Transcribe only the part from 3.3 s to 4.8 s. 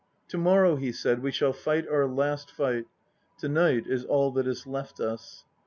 To night is all that is